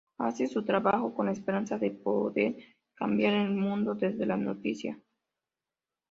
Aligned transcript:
Hace 0.17 0.47
su 0.47 0.65
trabajo 0.65 1.13
con 1.13 1.27
la 1.27 1.31
esperanza 1.31 1.77
de 1.77 1.91
poder 1.91 2.55
cambiar 2.95 3.35
el 3.35 3.51
mundo 3.51 3.93
desde 3.93 4.25
la 4.25 4.35
noticia. 4.35 4.97